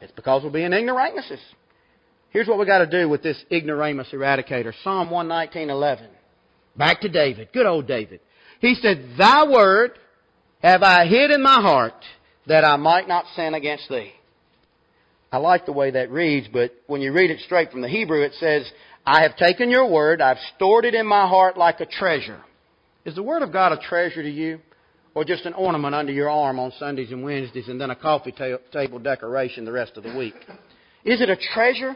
[0.00, 1.40] It's because we're being ignoramuses.
[2.30, 4.72] Here's what we got to do with this ignoramus eradicator.
[4.82, 6.08] Psalm 119:11.
[6.76, 7.50] Back to David.
[7.52, 8.20] Good old David.
[8.60, 9.98] He said, "Thy word
[10.60, 12.04] have I hid in my heart
[12.46, 14.12] that I might not sin against thee."
[15.30, 18.22] I like the way that reads, but when you read it straight from the Hebrew,
[18.22, 18.70] it says,
[19.06, 22.40] I have taken your word, I've stored it in my heart like a treasure.
[23.04, 24.60] Is the word of God a treasure to you?
[25.14, 28.32] Or just an ornament under your arm on Sundays and Wednesdays and then a coffee
[28.32, 30.34] ta- table decoration the rest of the week?
[31.04, 31.94] Is it a treasure?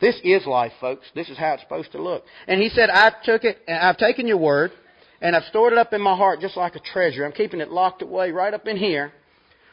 [0.00, 1.06] This is life, folks.
[1.14, 2.24] This is how it's supposed to look.
[2.48, 4.72] And he said, I've took it, and I've taken your word,
[5.20, 7.24] and I've stored it up in my heart just like a treasure.
[7.24, 9.12] I'm keeping it locked away right up in here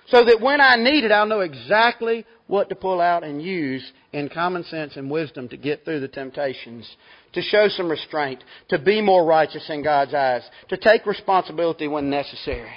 [0.09, 3.83] so that when I need it, I'll know exactly what to pull out and use
[4.13, 6.89] in common sense and wisdom to get through the temptations,
[7.33, 12.09] to show some restraint, to be more righteous in God's eyes, to take responsibility when
[12.09, 12.71] necessary.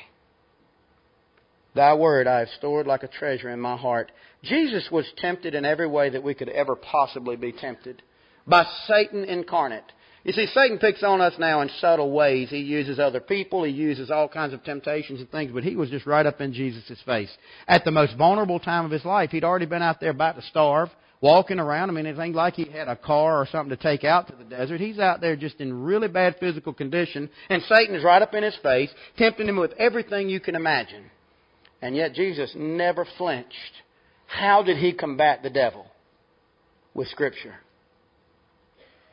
[1.74, 4.10] Thy word I have stored like a treasure in my heart.
[4.42, 8.02] Jesus was tempted in every way that we could ever possibly be tempted
[8.46, 9.84] by Satan incarnate.
[10.22, 12.50] You see, Satan picks on us now in subtle ways.
[12.50, 15.88] He uses other people, he uses all kinds of temptations and things, but he was
[15.88, 17.30] just right up in Jesus' face.
[17.66, 20.42] At the most vulnerable time of his life, he'd already been out there about to
[20.42, 20.90] starve,
[21.22, 21.88] walking around.
[21.88, 24.36] I mean, it ain't like he had a car or something to take out to
[24.36, 24.78] the desert.
[24.78, 28.42] He's out there just in really bad physical condition, and Satan is right up in
[28.42, 31.10] his face, tempting him with everything you can imagine.
[31.80, 33.54] And yet Jesus never flinched.
[34.26, 35.86] How did he combat the devil?
[36.92, 37.54] With Scripture.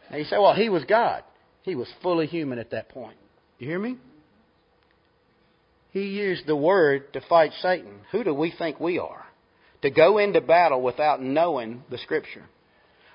[0.09, 1.23] Now you say, well, he was God.
[1.63, 3.17] He was fully human at that point.
[3.59, 3.97] You hear me?
[5.91, 8.01] He used the word to fight Satan.
[8.11, 9.25] Who do we think we are?
[9.81, 12.43] To go into battle without knowing the Scripture.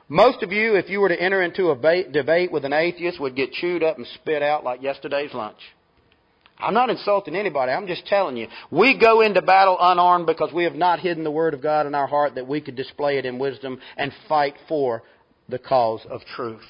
[0.08, 3.36] Most of you, if you were to enter into a debate with an atheist, would
[3.36, 5.58] get chewed up and spit out like yesterday's lunch.
[6.58, 7.72] I'm not insulting anybody.
[7.72, 8.48] I'm just telling you.
[8.70, 11.94] We go into battle unarmed because we have not hidden the Word of God in
[11.94, 15.02] our heart that we could display it in wisdom and fight for
[15.48, 16.60] the cause of truth.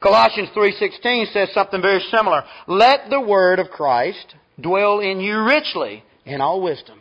[0.00, 2.44] Colossians 3:16 says something very similar.
[2.66, 7.00] Let the word of Christ dwell in you richly in all wisdom.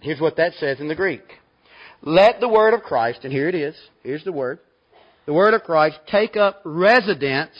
[0.00, 1.22] Here's what that says in the Greek.
[2.02, 4.58] Let the word of Christ, and here it is, here's the word.
[5.26, 7.56] The word of Christ take up residence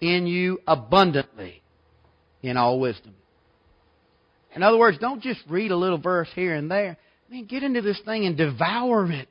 [0.00, 1.62] in you abundantly
[2.42, 3.14] in all wisdom.
[4.54, 6.96] In other words, don't just read a little verse here and there.
[7.28, 9.28] I mean, get into this thing and devour it.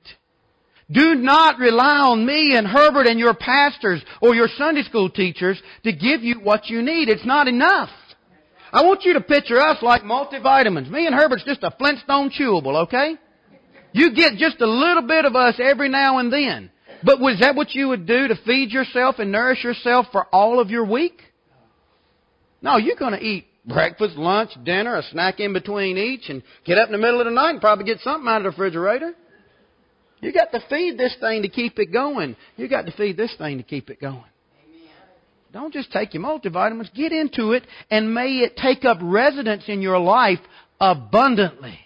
[0.91, 5.62] Do not rely on me and Herbert and your pastors or your Sunday school teachers
[5.84, 7.10] to give you what you need.
[7.10, 7.89] It's not enough.
[8.71, 10.89] I want you to picture us like multivitamins.
[10.89, 13.15] Me and Herbert's just a Flintstone chewable, okay?
[13.93, 16.71] You get just a little bit of us every now and then.
[17.04, 20.60] But was that what you would do to feed yourself and nourish yourself for all
[20.60, 21.21] of your week?
[22.62, 26.78] No, you're going to eat breakfast, lunch, dinner, a snack in between each, and get
[26.78, 29.13] up in the middle of the night and probably get something out of the refrigerator.
[30.21, 32.36] You got to feed this thing to keep it going.
[32.58, 34.23] You got to feed this thing to keep it going.
[35.51, 36.93] Don't just take your multivitamins.
[36.93, 40.39] Get into it and may it take up residence in your life
[40.79, 41.79] abundantly.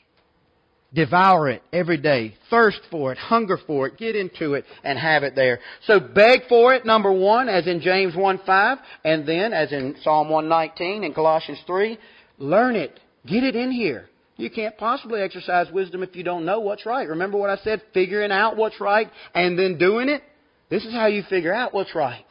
[0.94, 2.36] Devour it every day.
[2.50, 3.18] Thirst for it.
[3.18, 3.98] Hunger for it.
[3.98, 5.60] Get into it and have it there.
[5.88, 9.96] So beg for it, number one, as in James 1 5, and then as in
[10.04, 11.98] Psalm 119 and Colossians 3.
[12.38, 13.00] Learn it.
[13.26, 14.08] Get it in here.
[14.36, 17.08] You can't possibly exercise wisdom if you don't know what's right.
[17.08, 17.82] Remember what I said?
[17.94, 20.24] Figuring out what's right and then doing it?
[20.70, 22.26] This is how you figure out what's right.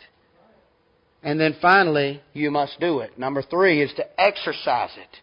[1.23, 3.17] And then finally, you must do it.
[3.17, 5.17] Number three is to exercise it.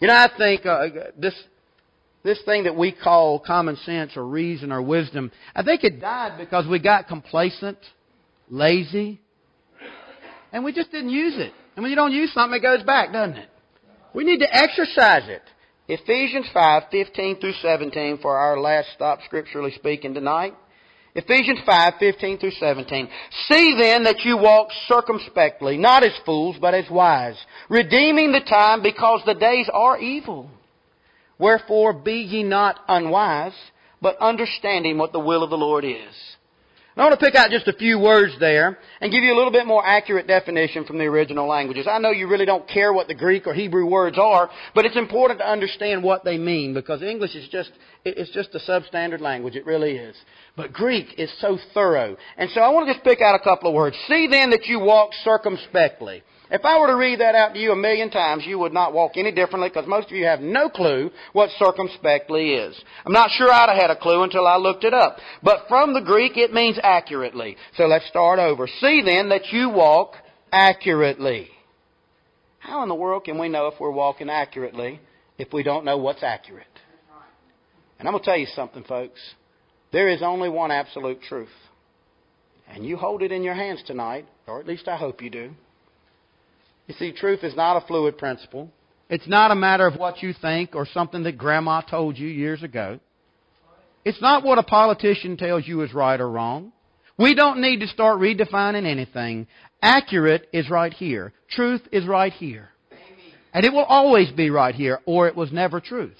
[0.00, 0.86] You know, I think uh,
[1.18, 1.34] this
[2.24, 6.38] this thing that we call common sense or reason or wisdom, I think it died
[6.38, 7.78] because we got complacent,
[8.48, 9.20] lazy,
[10.52, 11.52] and we just didn't use it.
[11.76, 13.48] And when you don't use something, it goes back, doesn't it?
[14.14, 15.42] We need to exercise it.
[15.88, 20.54] Ephesians 5, 15 through 17 for our last stop scripturally speaking tonight.
[21.14, 23.08] Ephesians 5, 15 through 17.
[23.50, 27.36] See then that you walk circumspectly, not as fools, but as wise,
[27.68, 30.48] redeeming the time because the days are evil.
[31.38, 33.52] Wherefore be ye not unwise,
[34.00, 36.14] but understanding what the will of the Lord is.
[36.94, 39.50] I want to pick out just a few words there and give you a little
[39.50, 41.86] bit more accurate definition from the original languages.
[41.90, 44.96] I know you really don't care what the Greek or Hebrew words are, but it's
[44.96, 47.70] important to understand what they mean because English is just,
[48.04, 49.56] it's just a substandard language.
[49.56, 50.14] It really is.
[50.54, 52.14] But Greek is so thorough.
[52.36, 53.96] And so I want to just pick out a couple of words.
[54.06, 56.22] See then that you walk circumspectly.
[56.52, 58.92] If I were to read that out to you a million times, you would not
[58.92, 62.78] walk any differently because most of you have no clue what circumspectly is.
[63.06, 65.16] I'm not sure I'd have had a clue until I looked it up.
[65.42, 67.56] But from the Greek, it means accurately.
[67.78, 68.66] So let's start over.
[68.66, 70.12] See then that you walk
[70.52, 71.48] accurately.
[72.58, 75.00] How in the world can we know if we're walking accurately
[75.38, 76.66] if we don't know what's accurate?
[77.98, 79.20] And I'm going to tell you something, folks.
[79.90, 81.48] There is only one absolute truth.
[82.68, 85.52] And you hold it in your hands tonight, or at least I hope you do.
[86.86, 88.70] You see, truth is not a fluid principle.
[89.08, 92.62] It's not a matter of what you think or something that grandma told you years
[92.62, 92.98] ago.
[94.04, 96.72] It's not what a politician tells you is right or wrong.
[97.18, 99.46] We don't need to start redefining anything.
[99.80, 101.32] Accurate is right here.
[101.50, 102.70] Truth is right here.
[103.52, 106.16] And it will always be right here, or it was never truth.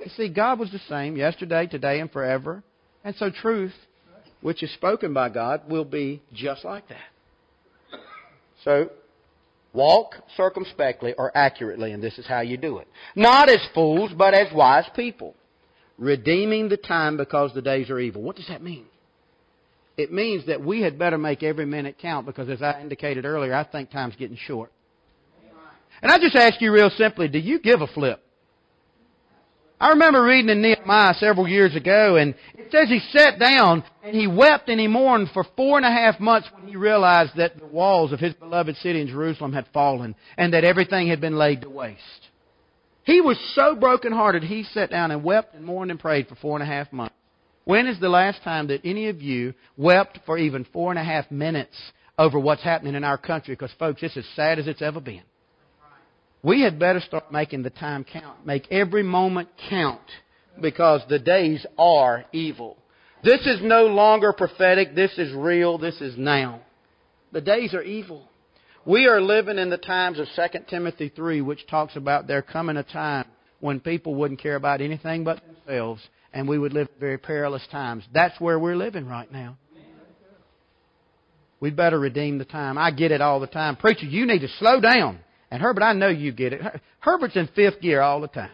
[0.00, 2.62] You see, God was the same yesterday, today, and forever.
[3.04, 3.72] And so truth,
[4.40, 8.00] which is spoken by God, will be just like that.
[8.64, 8.90] So,
[9.74, 12.88] walk circumspectly or accurately, and this is how you do it.
[13.14, 15.34] Not as fools, but as wise people.
[15.98, 18.22] Redeeming the time because the days are evil.
[18.22, 18.86] What does that mean?
[19.96, 23.54] It means that we had better make every minute count because, as I indicated earlier,
[23.54, 24.72] I think time's getting short.
[26.02, 28.20] And I just ask you real simply, do you give a flip?
[29.84, 34.16] I remember reading in Nehemiah several years ago, and it says he sat down and
[34.16, 37.58] he wept and he mourned for four and a half months when he realized that
[37.58, 41.36] the walls of his beloved city in Jerusalem had fallen and that everything had been
[41.36, 42.00] laid to waste.
[43.02, 46.58] He was so brokenhearted, he sat down and wept and mourned and prayed for four
[46.58, 47.14] and a half months.
[47.64, 51.04] When is the last time that any of you wept for even four and a
[51.04, 51.76] half minutes
[52.16, 53.54] over what's happening in our country?
[53.54, 55.24] Because, folks, it's as sad as it's ever been.
[56.44, 58.46] We had better start making the time count.
[58.46, 60.00] Make every moment count
[60.60, 62.76] because the days are evil.
[63.24, 64.94] This is no longer prophetic.
[64.94, 65.78] This is real.
[65.78, 66.60] This is now.
[67.32, 68.28] The days are evil.
[68.84, 72.76] We are living in the times of 2 Timothy 3, which talks about there coming
[72.76, 73.26] a time
[73.60, 78.04] when people wouldn't care about anything but themselves and we would live very perilous times.
[78.12, 79.56] That's where we're living right now.
[81.60, 82.76] We'd better redeem the time.
[82.76, 83.76] I get it all the time.
[83.76, 85.20] Preacher, you need to slow down.
[85.54, 86.60] And Herbert, I know you get it.
[86.98, 88.50] Herbert's in fifth gear all the time.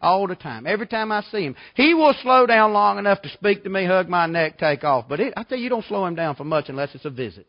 [0.00, 0.66] All the time.
[0.66, 1.54] Every time I see him.
[1.74, 5.04] He will slow down long enough to speak to me, hug my neck, take off.
[5.10, 7.10] But it, I tell you, you don't slow him down for much unless it's a
[7.10, 7.46] visit.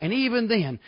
[0.00, 0.80] And even then,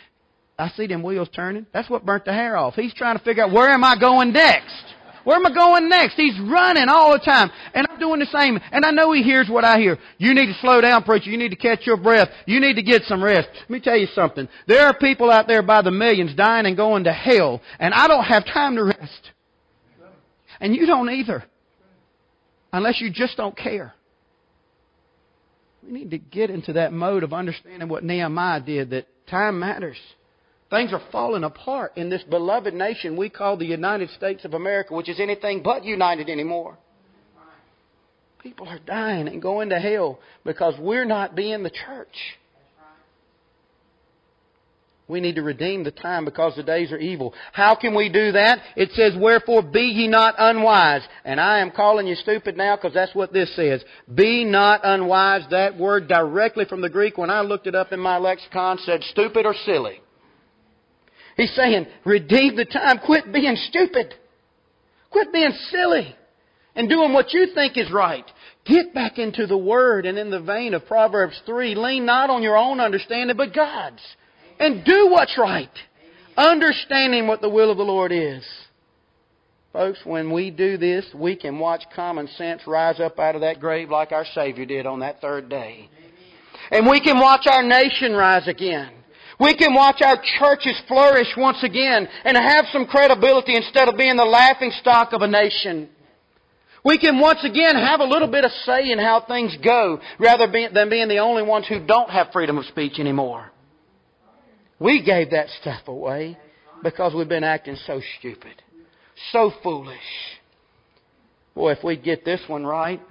[0.57, 1.67] I see them wheels turning.
[1.71, 2.73] That's what burnt the hair off.
[2.73, 4.83] He's trying to figure out where am I going next?
[5.23, 6.15] Where am I going next?
[6.15, 7.49] He's running all the time.
[7.73, 8.59] And I'm doing the same.
[8.71, 9.97] And I know he hears what I hear.
[10.17, 11.29] You need to slow down, preacher.
[11.29, 12.29] You need to catch your breath.
[12.45, 13.49] You need to get some rest.
[13.53, 14.47] Let me tell you something.
[14.67, 17.61] There are people out there by the millions dying and going to hell.
[17.79, 19.31] And I don't have time to rest.
[20.59, 21.43] And you don't either.
[22.71, 23.93] Unless you just don't care.
[25.83, 29.97] We need to get into that mode of understanding what Nehemiah did, that time matters.
[30.73, 34.95] Things are falling apart in this beloved nation we call the United States of America,
[34.95, 36.79] which is anything but united anymore.
[38.41, 42.15] People are dying and going to hell because we're not being the church.
[45.07, 47.35] We need to redeem the time because the days are evil.
[47.51, 48.57] How can we do that?
[48.75, 51.03] It says, Wherefore be ye not unwise.
[51.23, 53.83] And I am calling you stupid now because that's what this says.
[54.11, 55.43] Be not unwise.
[55.51, 59.03] That word directly from the Greek, when I looked it up in my lexicon, said
[59.03, 59.99] stupid or silly.
[61.37, 62.99] He's saying, redeem the time.
[62.99, 64.13] Quit being stupid.
[65.09, 66.15] Quit being silly
[66.75, 68.25] and doing what you think is right.
[68.65, 72.41] Get back into the Word and in the vein of Proverbs 3, lean not on
[72.41, 74.01] your own understanding, but God's.
[74.59, 75.69] And do what's right.
[76.37, 78.43] Understanding what the will of the Lord is.
[79.71, 83.59] Folks, when we do this, we can watch common sense rise up out of that
[83.59, 85.89] grave like our Savior did on that third day.
[86.71, 88.91] And we can watch our nation rise again.
[89.43, 94.15] We can watch our churches flourish once again and have some credibility instead of being
[94.15, 95.89] the laughing stock of a nation.
[96.85, 100.47] We can once again have a little bit of say in how things go rather
[100.47, 103.51] than being the only ones who don't have freedom of speech anymore.
[104.79, 106.37] We gave that stuff away
[106.81, 108.61] because we've been acting so stupid,
[109.33, 109.97] so foolish.
[111.53, 113.01] Boy, if we get this one right,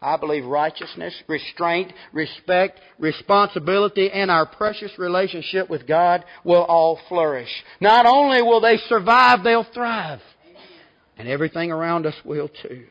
[0.00, 7.48] I believe righteousness, restraint, respect, responsibility, and our precious relationship with God will all flourish.
[7.80, 10.20] Not only will they survive, they'll thrive.
[11.16, 12.84] And everything around us will too.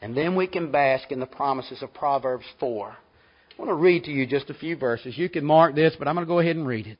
[0.00, 2.88] And then we can bask in the promises of Proverbs 4.
[2.88, 5.16] I want to read to you just a few verses.
[5.16, 6.98] You can mark this, but I'm going to go ahead and read it.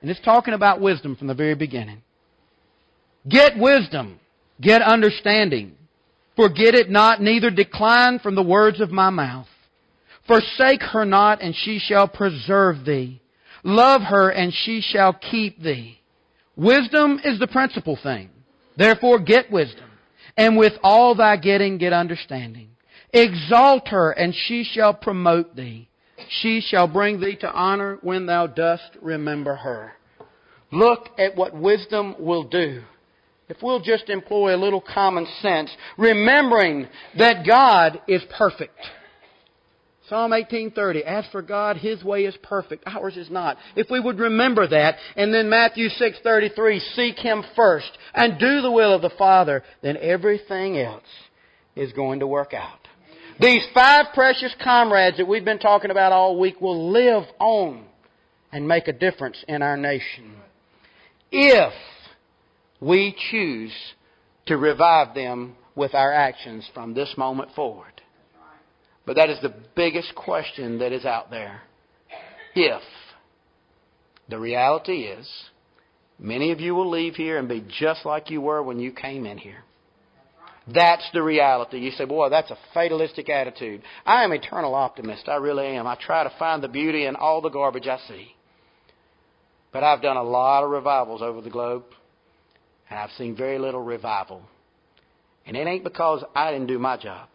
[0.00, 2.02] And it's talking about wisdom from the very beginning.
[3.28, 4.20] Get wisdom.
[4.60, 5.76] Get understanding.
[6.36, 9.48] Forget it not, neither decline from the words of my mouth.
[10.26, 13.20] Forsake her not, and she shall preserve thee.
[13.64, 16.00] Love her, and she shall keep thee.
[16.56, 18.30] Wisdom is the principal thing.
[18.76, 19.90] Therefore get wisdom.
[20.36, 22.70] And with all thy getting, get understanding.
[23.12, 25.88] Exalt her, and she shall promote thee.
[26.28, 29.92] She shall bring thee to honor when thou dost remember her.
[30.70, 32.82] Look at what wisdom will do
[33.52, 36.88] if we'll just employ a little common sense, remembering
[37.18, 38.78] that God is perfect.
[40.08, 44.18] Psalm 18:30 As for God his way is perfect ours is not if we would
[44.18, 49.10] remember that and then Matthew 6:33 seek him first and do the will of the
[49.10, 51.04] Father then everything else
[51.76, 52.88] is going to work out.
[53.40, 57.84] These five precious comrades that we've been talking about all week will live on
[58.50, 60.34] and make a difference in our nation.
[61.30, 61.72] If
[62.82, 63.72] we choose
[64.46, 67.92] to revive them with our actions from this moment forward.
[69.06, 71.62] But that is the biggest question that is out there.
[72.54, 72.82] If
[74.28, 75.28] the reality is,
[76.18, 79.26] many of you will leave here and be just like you were when you came
[79.26, 79.64] in here.
[80.72, 81.78] That's the reality.
[81.78, 83.82] You say, boy, that's a fatalistic attitude.
[84.04, 85.28] I am eternal optimist.
[85.28, 85.86] I really am.
[85.86, 88.34] I try to find the beauty in all the garbage I see.
[89.72, 91.84] But I've done a lot of revivals over the globe,
[92.92, 94.42] and I've seen very little revival.
[95.46, 97.26] And it ain't because I didn't do my job.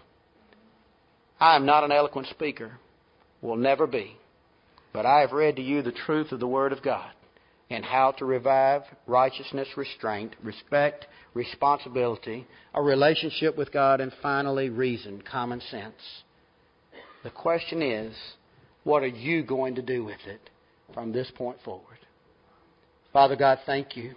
[1.39, 2.73] I am not an eloquent speaker,
[3.41, 4.17] will never be.
[4.93, 7.09] But I have read to you the truth of the Word of God
[7.71, 12.45] and how to revive righteousness, restraint, respect, responsibility,
[12.75, 16.21] a relationship with God, and finally, reason, common sense.
[17.23, 18.15] The question is,
[18.83, 20.51] what are you going to do with it
[20.93, 21.97] from this point forward?
[23.11, 24.13] Father God, thank you.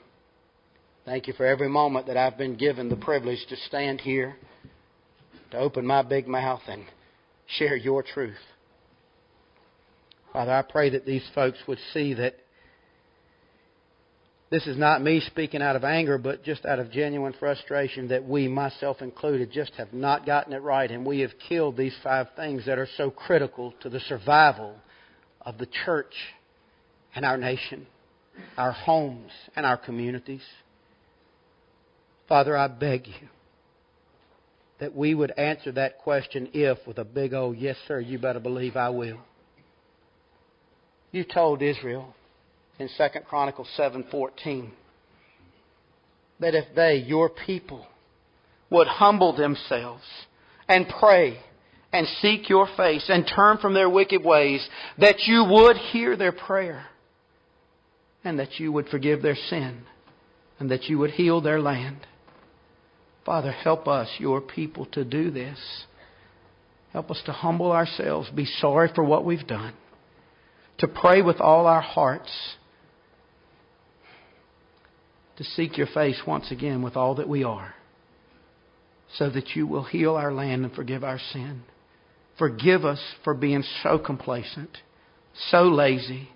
[1.11, 4.37] Thank you for every moment that I've been given the privilege to stand here,
[5.51, 6.85] to open my big mouth and
[7.49, 8.39] share your truth.
[10.33, 12.37] Father, I pray that these folks would see that
[14.51, 18.25] this is not me speaking out of anger, but just out of genuine frustration that
[18.25, 20.93] we, myself included, just have not gotten it right.
[20.93, 24.77] And we have killed these five things that are so critical to the survival
[25.41, 26.15] of the church
[27.17, 27.89] and our nation,
[28.57, 30.45] our homes and our communities.
[32.31, 33.29] Father, I beg you
[34.79, 38.39] that we would answer that question if with a big old yes, sir, you better
[38.39, 39.19] believe I will.
[41.11, 42.15] You told Israel
[42.79, 44.71] in 2 Chronicles 7:14
[46.39, 47.85] that if they, your people,
[48.71, 50.05] would humble themselves
[50.69, 51.37] and pray
[51.93, 54.65] and seek your face and turn from their wicked ways,
[54.99, 56.87] that you would hear their prayer
[58.23, 59.83] and that you would forgive their sin
[60.61, 62.07] and that you would heal their land.
[63.25, 65.59] Father, help us, your people, to do this.
[66.93, 69.75] Help us to humble ourselves, be sorry for what we've done,
[70.79, 72.31] to pray with all our hearts,
[75.37, 77.75] to seek your face once again with all that we are,
[79.17, 81.63] so that you will heal our land and forgive our sin.
[82.39, 84.79] Forgive us for being so complacent,
[85.51, 86.31] so lazy,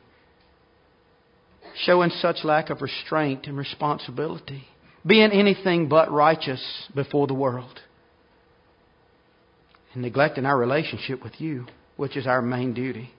[1.79, 4.69] showing such lack of restraint and responsibility
[5.07, 6.63] being anything but righteous
[6.95, 7.81] before the world,
[9.93, 13.11] and neglecting our relationship with you, which is our main duty.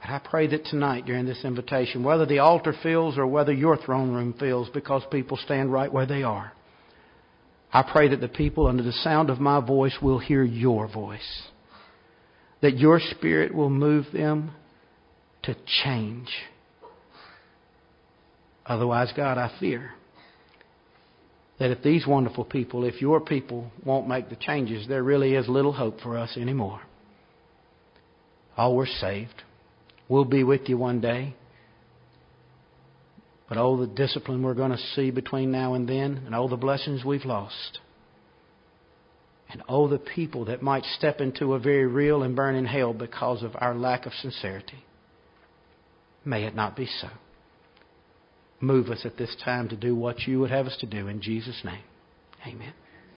[0.00, 3.76] But I pray that tonight during this invitation, whether the altar fills or whether your
[3.76, 6.52] throne room fills because people stand right where they are,
[7.72, 11.42] I pray that the people under the sound of my voice will hear your voice.
[12.62, 14.52] That your spirit will move them
[15.42, 16.28] to change.
[18.64, 19.92] Otherwise, God, I fear
[21.58, 25.48] that if these wonderful people, if your people won't make the changes, there really is
[25.48, 26.80] little hope for us anymore.
[28.56, 29.42] All we're saved.
[30.08, 31.34] We'll be with you one day.
[33.48, 36.56] But oh, the discipline we're going to see between now and then, and oh, the
[36.56, 37.78] blessings we've lost.
[39.48, 43.42] And oh, the people that might step into a very real and burning hell because
[43.42, 44.84] of our lack of sincerity.
[46.24, 47.08] May it not be so
[48.60, 51.08] move us at this time to do what you would have us to do.
[51.08, 51.82] In Jesus' name,
[52.46, 52.72] amen.